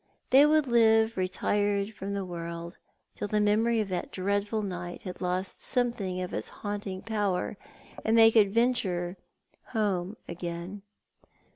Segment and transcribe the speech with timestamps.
[0.31, 2.79] They would live retired from the world,
[3.13, 7.55] till the memory of that dreadful night had lost something of its haunting power,
[8.03, 9.15] and they could venture
[9.73, 10.81] home again.